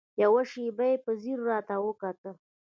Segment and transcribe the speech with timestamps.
[0.23, 2.35] يوه شېبه يې په ځير راته وکتل.